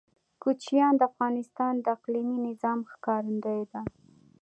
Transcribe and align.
کوچیان 0.41 0.93
د 0.97 1.01
افغانستان 1.11 1.73
د 1.79 1.85
اقلیمي 1.95 2.37
نظام 2.47 2.79
ښکارندوی 2.91 3.63
ده. 3.71 3.81